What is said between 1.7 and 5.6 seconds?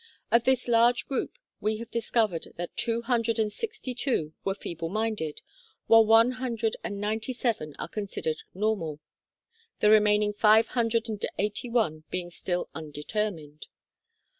have discovered that two hundred and sixty two were feeble minded,